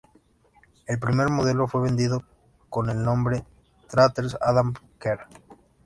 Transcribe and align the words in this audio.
El 0.87 0.97
primer 0.97 1.29
modelo 1.29 1.67
fue 1.67 1.81
vendido 1.83 2.23
con 2.69 2.89
el 2.89 3.03
nombre 3.03 3.45
Tranter-Adams-Kerr. 3.87 5.27